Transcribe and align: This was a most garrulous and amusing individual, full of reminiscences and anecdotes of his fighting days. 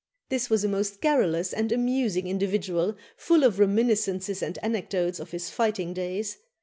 This 0.29 0.49
was 0.49 0.63
a 0.63 0.67
most 0.67 0.99
garrulous 0.99 1.53
and 1.53 1.71
amusing 1.71 2.25
individual, 2.25 2.95
full 3.17 3.43
of 3.43 3.59
reminiscences 3.59 4.41
and 4.41 4.57
anecdotes 4.63 5.19
of 5.19 5.29
his 5.29 5.51
fighting 5.51 5.93
days. 5.93 6.39